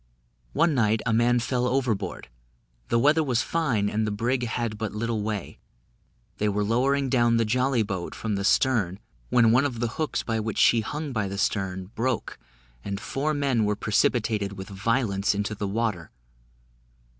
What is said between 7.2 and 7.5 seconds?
the